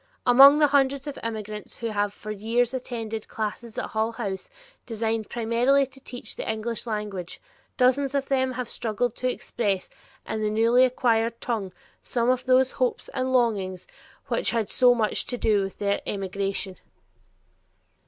[0.25, 4.49] Among the hundreds of immigrants who have for years attended classes at Hull House
[4.87, 7.39] designed primarily to teach the English language,
[7.77, 9.91] dozens of them have struggled to express
[10.27, 13.85] in the newly acquired tongue some of these hopes and longings
[14.25, 16.77] which had so much to do with their emigration.